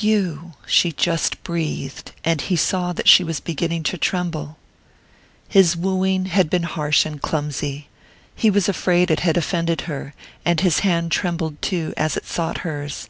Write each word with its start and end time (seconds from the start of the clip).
"You!" 0.00 0.54
she 0.66 0.90
just 0.90 1.40
breathed; 1.44 2.10
and 2.24 2.40
he 2.40 2.56
saw 2.56 2.92
that 2.94 3.06
she 3.06 3.22
was 3.22 3.38
beginning 3.38 3.84
to 3.84 3.96
tremble. 3.96 4.56
His 5.48 5.76
wooing 5.76 6.24
had 6.24 6.50
been 6.50 6.64
harsh 6.64 7.06
and 7.06 7.22
clumsy 7.22 7.86
he 8.34 8.50
was 8.50 8.68
afraid 8.68 9.08
it 9.08 9.20
had 9.20 9.36
offended 9.36 9.82
her, 9.82 10.14
and 10.44 10.58
his 10.58 10.80
hand 10.80 11.12
trembled 11.12 11.62
too 11.62 11.94
as 11.96 12.16
it 12.16 12.26
sought 12.26 12.58
hers. 12.66 13.08